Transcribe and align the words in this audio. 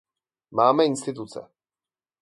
Máme 0.51 0.85
instituce. 0.87 1.41